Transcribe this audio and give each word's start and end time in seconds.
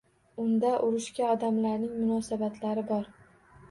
Unda 0.43 0.71
urushga 0.87 1.29
odamlarning 1.35 1.95
munosabatlari 2.01 2.91
bor. 2.95 3.11